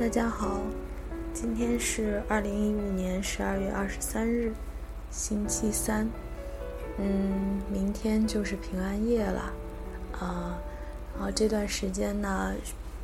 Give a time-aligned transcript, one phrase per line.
[0.00, 0.62] 大家好，
[1.34, 4.50] 今天是二零一五年十二月二十三日，
[5.10, 6.08] 星期三。
[6.96, 9.52] 嗯，明天就是平安夜了，
[10.18, 10.58] 啊，
[11.14, 12.54] 然后这段时间呢，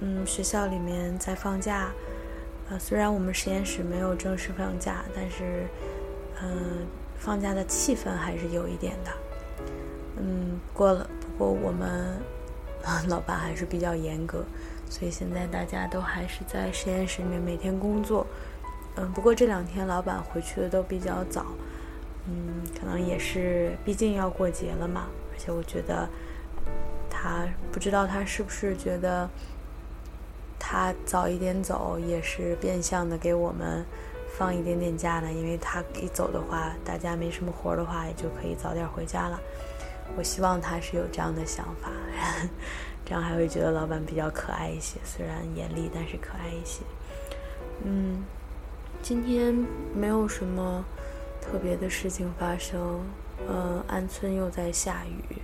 [0.01, 1.91] 嗯，学校里面在放假，
[2.71, 5.67] 呃，虽然我们实验室没有正式放假，但是，
[6.41, 6.87] 嗯，
[7.19, 9.11] 放假的气氛还是有一点的。
[10.17, 12.17] 嗯，过了，不过我们
[13.07, 14.43] 老板还是比较严格。
[14.89, 18.27] 所以现在大家都还是在实验室里面每天工作，
[18.97, 21.47] 嗯，不过这两天老板回去的都比较早，
[22.27, 26.09] 嗯，可能也是毕竟要过节了嘛，而且我觉得
[27.11, 29.29] 他不知道他是不是觉得
[30.59, 33.85] 他早一点走也是变相的给我们
[34.39, 39.41] 放一点点假呢，因为他一走的话，大家没什么活的话，也就可以早点回家了。
[40.17, 41.91] 我希望他是有这样的想法。
[43.09, 46.83] 这样还会觉得老板比较可爱一些，虽然严厉，但是可爱一些。
[47.85, 48.25] 嗯，
[49.01, 49.55] 今天
[49.95, 50.85] 没有什么
[51.41, 53.01] 特别的事情发生。
[53.47, 55.37] 呃，安村又在下雨。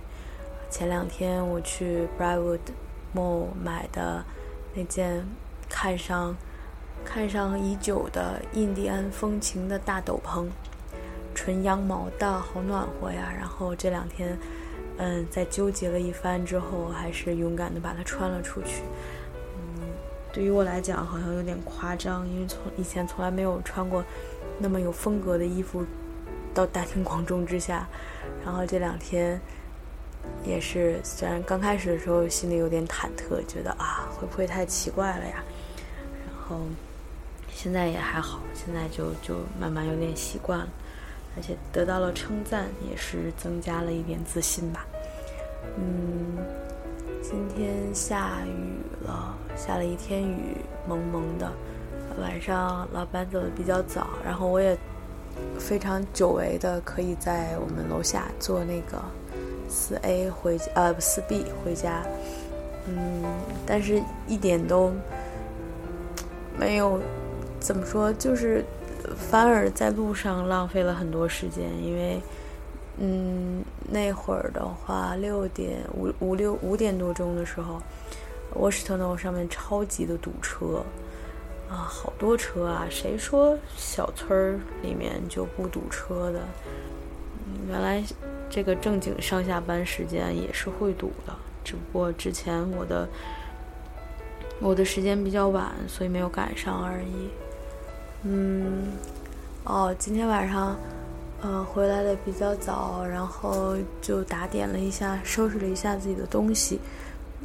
[0.69, 2.59] 前两天我去 Briarwood
[3.15, 4.25] Mall 买的
[4.73, 5.25] 那件
[5.69, 6.35] 看上
[7.05, 10.47] 看上已久的印第安风情的大斗篷，
[11.33, 13.31] 纯羊毛的，好暖和呀。
[13.33, 14.37] 然后这两天。
[14.97, 18.83] 嗯，在纠结了一番之后，还是勇敢的把它穿了出去。
[19.55, 19.87] 嗯，
[20.31, 24.03] 对于我来讲，好像有点夸张，因为从以前从来没有穿过
[24.59, 25.83] 那么有风格的衣服
[26.53, 27.87] 到大庭广众之下。
[28.45, 29.39] 然后这两天
[30.45, 35.43] 也是，虽然刚开始的时候心里有点忐忑，觉得啊会不会太奇怪了呀？
[36.27, 36.59] 然后
[37.51, 40.67] 现在也还好，现在就就慢慢有点习惯了。
[41.35, 44.85] 而且得到了称赞，也是增加了一点自信吧。
[45.77, 46.37] 嗯，
[47.23, 50.57] 今天下雨了，下了一天雨，
[50.87, 51.51] 蒙蒙的。
[52.21, 54.77] 晚上老板走的比较早，然后我也
[55.57, 59.01] 非常久违的可以在我们楼下坐那个
[59.67, 62.03] 四 A 回呃不四 B 回家。
[62.85, 63.23] 嗯，
[63.65, 64.91] 但是一点都
[66.55, 67.01] 没有
[67.59, 68.63] 怎么说，就是。
[69.15, 72.21] 反而在路上浪费了很多时间，因为，
[72.97, 77.81] 嗯，那会儿的话，六点五五六五点多钟的时候，
[78.55, 80.83] 沃什特诺上面超级的堵车，
[81.69, 82.85] 啊，好多车啊！
[82.89, 86.39] 谁说小村儿里面就不堵车的？
[87.67, 88.03] 原来
[88.49, 91.33] 这个正经上下班时间也是会堵的，
[91.63, 93.07] 只不过之前我的
[94.59, 97.29] 我的时间比较晚，所以没有赶上而已。
[98.25, 98.87] 嗯，
[99.65, 100.77] 哦，今天晚上，
[101.41, 106.79] 嗯，回来的比较早，然后就打点了一下，收拾了一下自己的东西，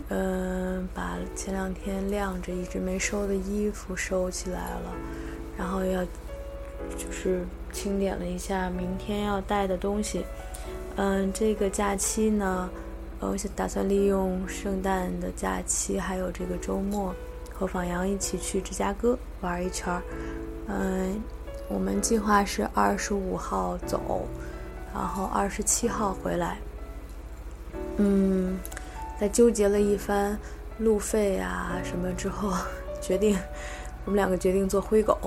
[0.09, 4.93] 嗯，把前两天晾着一直没收的衣服收起来了，
[5.57, 6.05] 然后要
[6.97, 10.25] 就是清点了一下明天要带的东西，
[10.95, 12.71] 嗯，这个假期呢，
[13.19, 17.13] 我打算利用圣诞的假期还有这个周末，
[17.53, 20.01] 和访阳一起去芝加哥玩一圈儿。
[20.69, 21.21] 嗯，
[21.69, 24.27] 我们计划是二十五号走，
[24.95, 26.59] 然后二十七号回来。
[27.97, 28.59] 嗯，
[29.19, 30.39] 在纠结了一番
[30.79, 32.53] 路费啊什么之后，
[33.01, 33.37] 决定
[34.05, 35.19] 我们两个决定坐灰狗。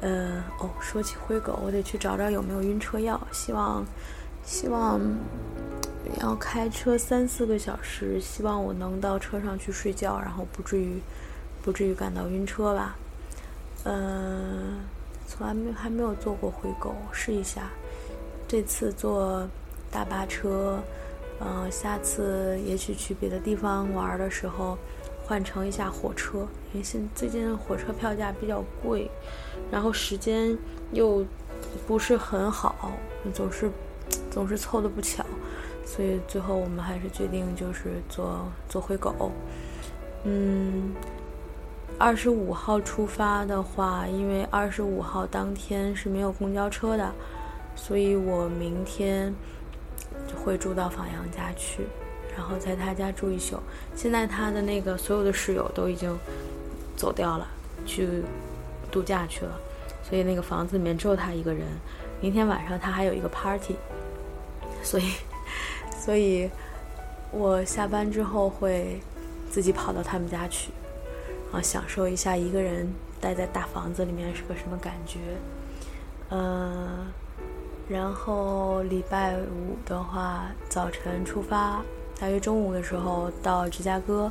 [0.00, 3.20] 嗯，哦，说起灰狗，我得去找找有没有晕车药。
[3.32, 3.84] 希望，
[4.44, 5.00] 希望
[6.20, 11.00] 要开车三四个小时，希望我能到车上去睡觉，然后不至于
[11.60, 12.96] 不至于感到晕车吧。
[13.90, 14.80] 嗯，
[15.26, 17.70] 从来没还没有坐过回狗，试一下。
[18.46, 19.48] 这次坐
[19.90, 20.78] 大巴车，
[21.40, 24.76] 嗯，下次也许去别的地方玩的时候，
[25.24, 26.46] 换乘一下火车。
[26.74, 29.10] 因为现最近火车票价比较贵，
[29.70, 30.54] 然后时间
[30.92, 31.24] 又
[31.86, 32.92] 不是很好，
[33.32, 33.70] 总是
[34.30, 35.24] 总是凑的不巧，
[35.86, 39.32] 所以最后我们还是决定就是坐坐回狗。
[40.24, 40.92] 嗯。
[41.98, 47.12] 二十五号出发的话，因为二十五号当天是没有公交车的，
[47.74, 49.34] 所以我明天
[50.28, 51.82] 就会住到访阳家去，
[52.36, 53.58] 然后在他家住一宿。
[53.96, 56.16] 现在他的那个所有的室友都已经
[56.96, 57.48] 走掉了，
[57.84, 58.22] 去
[58.92, 59.60] 度假去了，
[60.08, 61.66] 所以那个房子里面只有他一个人。
[62.20, 63.74] 明天晚上他还有一个 party，
[64.84, 65.12] 所以，
[65.98, 66.48] 所以
[67.32, 69.00] 我下班之后会
[69.50, 70.70] 自己跑到他们家去。
[71.52, 75.18] 啊，享受一下一个人待在大房子里面是个什么感觉？
[76.30, 77.06] 嗯，
[77.88, 81.82] 然后礼拜五的话，早晨出发，
[82.20, 84.30] 大约中午的时候到芝加哥，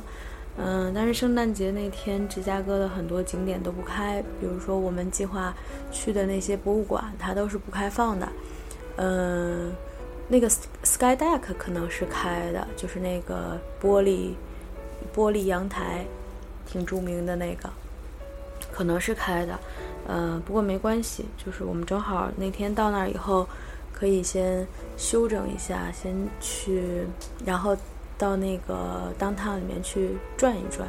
[0.56, 5.52] 嗯，但是圣诞节那天，芝加哥的很多景点都不开，比如说我们计划
[5.90, 8.28] 去的那些博物馆，它都是不开放的。
[8.96, 9.72] 嗯，
[10.28, 14.34] 那个 Sky Deck 可能是开的，就是那个玻璃
[15.14, 16.04] 玻璃阳台，
[16.68, 17.68] 挺著名的那个，
[18.70, 19.58] 可能是开的。
[20.06, 23.48] 嗯，不过没关系，就是我们正好那天到那儿以后，
[23.92, 24.64] 可以先
[24.96, 27.04] 休整一下，先去，
[27.44, 27.76] 然后。
[28.20, 30.88] 到那个当趟里面去转一转，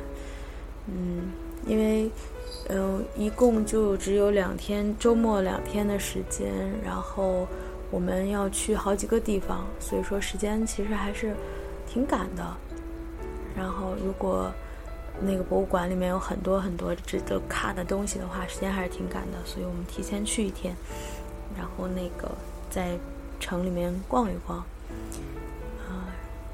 [0.88, 1.30] 嗯，
[1.68, 2.10] 因为，
[2.70, 6.52] 嗯，一共就只有两天，周末两天的时间，
[6.84, 7.48] 然后
[7.92, 11.36] 我们要去好几个地方，所以说时间其实还是
[11.86, 12.44] 挺赶的。
[13.56, 14.52] 然后如果
[15.22, 20.76] 那个博物馆里面有很多很多值得看的东西的话，时间还是挺赶的，所以我们提前去一天，
[21.58, 22.32] 然后那个
[22.70, 22.98] 在
[23.40, 24.60] 城里面逛一逛。
[25.88, 26.08] 啊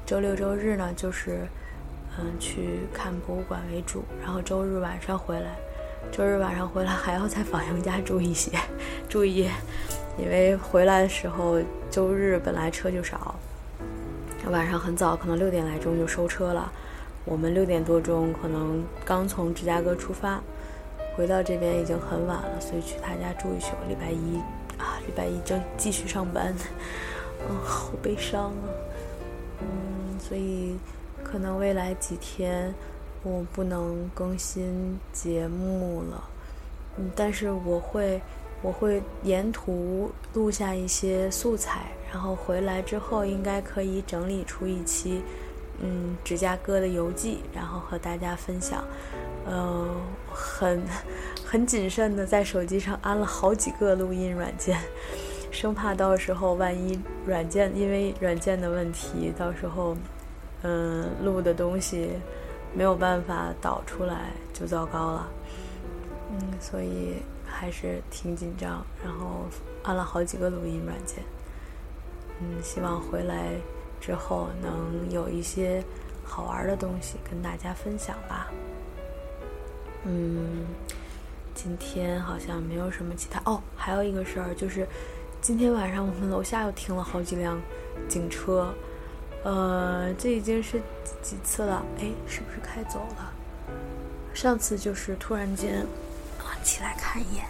[0.04, 1.46] 周六周日呢，就是
[2.18, 5.56] 嗯去看博物馆为主，然后周日晚上回来，
[6.12, 8.50] 周日晚上回来还要在访阳家住一些，
[9.08, 9.50] 住一夜，
[10.18, 11.60] 因为回来的时候
[11.90, 13.34] 周日本来车就少，
[14.48, 16.72] 晚上很早，可能六点来钟就收车了，
[17.26, 20.40] 我们六点多钟可能刚从芝加哥出发，
[21.14, 24.38] 回到这边已经很晚了，所以去他家住一宿，礼拜一
[24.78, 26.54] 啊，礼拜一就继续上班，
[27.46, 28.64] 嗯，好悲伤啊，
[29.60, 29.66] 嗯。
[30.18, 30.74] 所以，
[31.22, 32.74] 可能未来几天
[33.22, 36.24] 我不能更新节目了，
[36.96, 38.20] 嗯，但是我会，
[38.62, 45.22] 我会沿途录下一些素材，然后回来之后应该可以整理出一期，
[45.80, 48.84] 嗯，芝加哥的游记，然后和大家分享。
[49.46, 49.88] 嗯，
[50.32, 50.82] 很，
[51.44, 54.78] 很谨慎的在手机上安了好几个录音软件，
[55.50, 59.96] 生怕到时候万一软件因为软件的问题，到时候。
[60.62, 62.10] 嗯，录的东西
[62.74, 65.28] 没有办法导出来就糟糕了。
[66.32, 69.44] 嗯，所以还是挺紧张，然后
[69.84, 71.22] 安了好几个录音软件。
[72.40, 73.52] 嗯，希望回来
[74.00, 75.82] 之后能有一些
[76.24, 78.50] 好玩的东西跟大家分享吧。
[80.04, 80.66] 嗯，
[81.54, 84.86] 今天好像没有什么其他哦，还有一个事儿就是，
[85.40, 87.60] 今天晚上我们楼下又停了好几辆
[88.08, 88.72] 警车。
[89.44, 90.80] 呃，这已经是
[91.22, 91.84] 几次了？
[91.98, 93.32] 哎，是不是开走了？
[94.34, 95.86] 上次就是突然间
[96.38, 97.44] 啊，起来看一眼，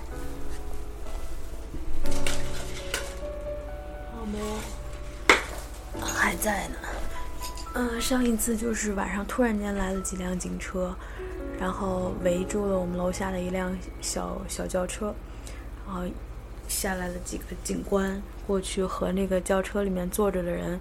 [6.47, 6.77] 在呢。
[7.75, 10.95] 嗯，上一次就是晚上突然间来了几辆警车，
[11.59, 15.13] 然后围住了我们楼下的一辆小小轿车，
[15.85, 16.03] 然后
[16.69, 20.79] 下来了几个警官过去和那个轿车里面坐着的人。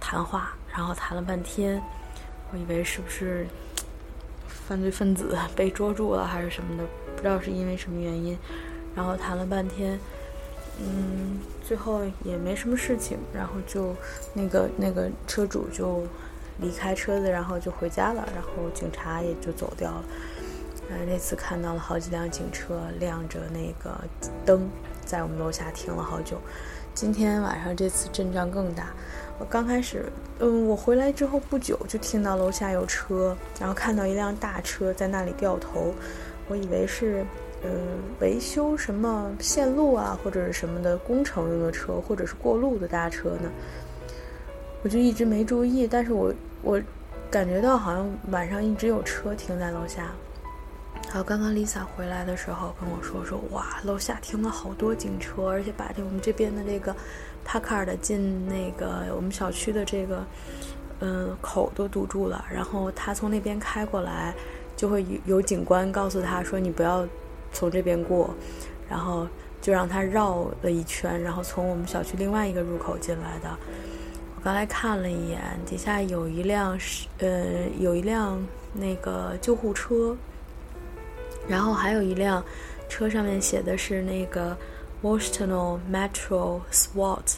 [0.00, 1.82] 谈话，然后谈了半天，
[2.52, 3.46] 我以为是不是
[4.46, 6.84] 犯罪分子 被捉住了还是什么的，
[7.16, 8.38] 不知道是因为什么原因。
[8.94, 9.98] 然后谈了半天，
[10.80, 13.94] 嗯，最后也没什么事情，然后就
[14.32, 16.02] 那个那个车主就
[16.58, 20.04] 离开车子，然后就回家了，然后警察也就走掉了。
[20.90, 23.98] 呃，那次看到了好几辆警车亮着那个
[24.44, 24.68] 灯，
[25.04, 26.38] 在我们楼下停了好久。
[26.92, 28.88] 今天晚上这次阵仗更大。
[29.38, 35.94] 我刚开始，嗯，我回来之后不久就听到楼下有车，然后看到一辆大车在那里掉头，
[36.46, 37.24] 我以为是，
[37.64, 43.50] 嗯，维修什么线路啊或者是什么的工程用的车，或者是过路的大车呢，
[44.82, 46.80] 我就一直没注意，但是我我
[47.30, 50.10] 感觉到好像晚上一直有车停在楼下。
[51.06, 56.94] 然后刚刚 Lisa 回来的时候跟我说说，哇，楼下停了好多警车，而且把这我们这边的那个
[57.44, 60.24] 帕卡尔的进那个我们小区的这个
[61.00, 62.44] 嗯口都堵住了。
[62.52, 64.34] 然后他从那边开过来，
[64.76, 67.06] 就会有有警官告诉他说你不要
[67.54, 68.28] 从这边过，
[68.90, 69.26] 然后
[69.62, 73.48] 就让他绕了一圈，然后从我们小区另外一个入口进来的。
[74.36, 78.38] 我刚才看了一眼，底下有一辆是呃有一辆
[78.74, 80.14] 那个救护车。
[81.46, 82.42] 然后还有一辆
[82.88, 84.56] 车，上面写的是那个
[85.02, 87.34] Washington Metro SWAT，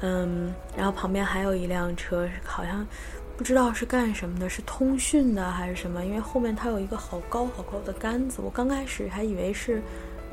[0.00, 2.84] 嗯，然后旁边还有一辆车，好像
[3.38, 6.04] 不知道是干什么的，是通讯的还是什么？
[6.04, 9.80] 因为后面它有一个好高好高的杆子，我刚开始还以为是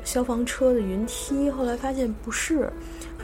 [0.02, 2.68] 消防车的云梯，后来发现不是，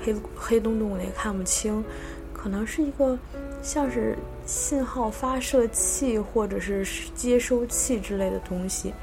[0.01, 1.85] 黑黑洞洞的也看不清，
[2.33, 3.19] 可能是一个
[3.61, 6.87] 像是信号发射器或者是
[7.17, 8.95] 接收器之类的东西。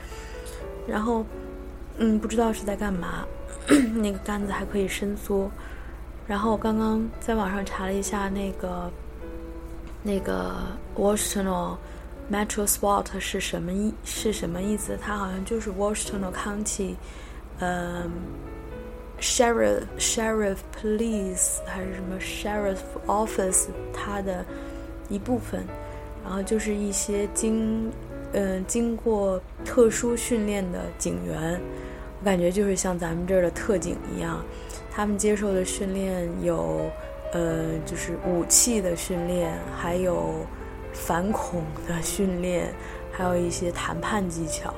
[0.87, 1.25] 然后，
[1.97, 3.25] 嗯，不知道是在干嘛。
[4.01, 5.51] 那个杆子还可以伸缩。
[6.25, 8.89] 然后我刚刚在网上查了一下，那个
[10.01, 10.55] 那个
[10.95, 11.77] Washington
[12.31, 14.97] Metro SWAT 是什么意是什么意思？
[15.01, 16.95] 它好像就是 Washington County，
[17.59, 18.09] 嗯
[19.19, 22.77] ，Sheriff Sheriff Police 还是什么 Sheriff
[23.07, 24.45] Office 它的
[25.09, 25.65] 一部分，
[26.23, 27.91] 然后就是一些经
[28.33, 31.59] 嗯经过特殊训练的警员，
[32.19, 34.45] 我感觉就是像咱们这儿的特警一样，
[34.91, 36.89] 他们接受的训练有
[37.31, 40.45] 呃就是武器的训练，还有。
[40.91, 42.73] 反恐的训练，
[43.11, 44.73] 还有一些谈判技巧，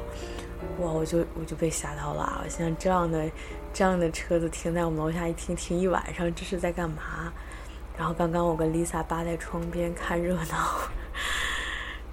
[0.79, 0.91] 哇！
[0.91, 2.43] 我就我就被吓到了。
[2.49, 3.31] 像这样的
[3.73, 7.31] 这样的车子停在我们楼下一停停一晚上，这是在干嘛？
[7.97, 10.89] 然后刚刚我跟 Lisa 扒在窗边看热闹，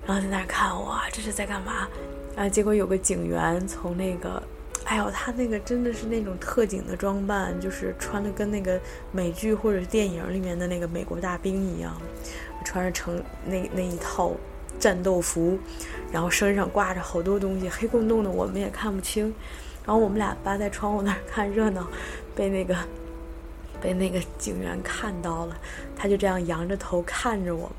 [0.07, 1.89] 然后在那看，哇，这是在干嘛？
[2.37, 2.49] 啊！
[2.49, 4.41] 结果有个警员从那个，
[4.89, 8.81] 哎呦，他那个真的是那种特警的装扮，就是穿的跟那个
[9.13, 11.95] 美剧或者是电影里面的那个美国大兵一样。
[12.65, 14.33] 穿着成那那一套
[14.79, 15.59] 战斗服，
[16.11, 19.33] 然后身上挂着好多东西，黑洞洞的，我们也看不清。
[19.87, 21.87] 然后我们俩扒在窗户那儿看热闹，
[22.35, 22.77] 被那个
[23.81, 25.57] 被那个警员看到了，
[25.97, 27.71] 他就这样仰着头看着我，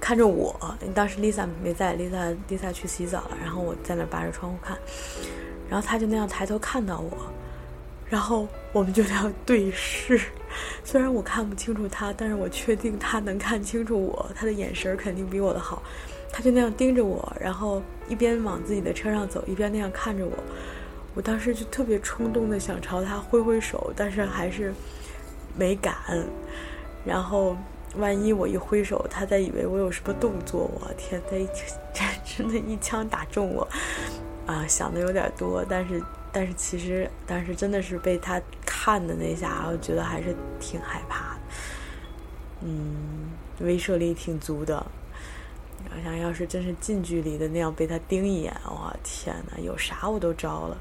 [0.00, 0.54] 看着我。
[0.94, 4.78] 当时 Lisa 没在，Lisa Lisa 去洗澡了，然后我在那扒着窗户看，
[5.72, 7.16] 然后他就那样抬头看到我，
[8.06, 10.20] 然后我们就那样对视。
[10.84, 14.30] 虽然我看不清楚他，但是我确定他能看清楚我。
[14.34, 15.82] 他的眼神肯定比我的好。
[16.30, 20.32] 他就那样盯着我，然后一边往自己的车上走，一边那样看着我。
[21.14, 24.74] 我当时就特别冲动的想朝他挥挥手，但是还是
[25.56, 25.94] 没敢。
[27.02, 27.56] 然后
[27.96, 31.48] 万一我一挥手，他再以为我有什么动作，我天，他一
[32.36, 33.66] 真的一枪打中我
[34.52, 34.66] 啊！
[34.68, 36.02] 想的有点多，但是。
[36.34, 41.40] 但是其实，但是真的是被他看的那下，我觉得还是挺害怕的。
[42.62, 43.30] 嗯，
[43.60, 44.82] 威慑力挺足的。
[45.94, 50.78] 我想要是真是近距离的那样被他盯一眼，我天哪，有啥我都招了。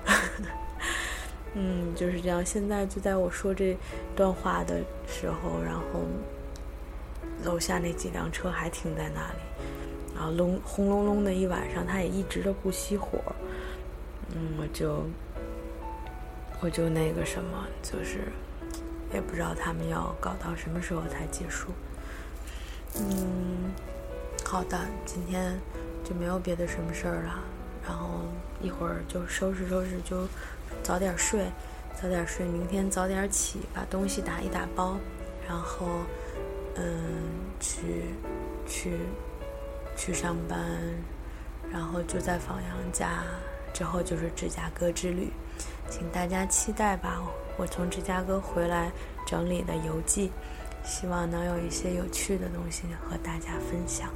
[1.53, 2.45] 嗯，就是这样。
[2.45, 3.77] 现在就在我说这
[4.15, 5.83] 段话的时候，然后
[7.43, 9.65] 楼下那几辆车还停在那里，
[10.15, 13.19] 然后隆轰隆隆的一晚上，他也一直都不熄火。
[14.33, 15.05] 嗯，我就。
[16.63, 18.19] 我就那个什么，就是
[19.11, 21.69] 也不知道他们要搞到什么时候才结束。
[22.99, 23.71] 嗯，
[24.45, 25.59] 好的，今天
[26.03, 27.39] 就没有别的什么事儿了，
[27.83, 28.25] 然后
[28.61, 30.27] 一会儿就收拾收拾，就
[30.83, 31.47] 早点睡，
[31.99, 34.99] 早点睡，明天早点起，把东西打一打包，
[35.47, 35.87] 然后
[36.75, 36.93] 嗯，
[37.59, 38.13] 去
[38.67, 38.99] 去
[39.97, 40.59] 去上班，
[41.71, 43.23] 然后就在放羊家，
[43.73, 45.31] 之后就是芝加哥之旅。
[45.89, 47.21] 请大家期待吧，
[47.57, 48.91] 我从芝加哥回来
[49.27, 50.31] 整理的游记，
[50.85, 54.09] 希望能有一些有趣的东西和大家分享，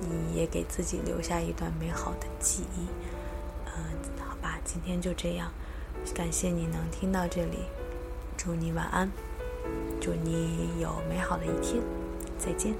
[0.00, 2.86] 你也给自己留下一段美好的记忆。
[3.66, 3.82] 嗯，
[4.24, 5.50] 好吧，今天就这样，
[6.14, 7.58] 感谢你能听到这里，
[8.36, 9.10] 祝你晚安，
[10.00, 11.82] 祝你有美好的一天，
[12.38, 12.72] 再见。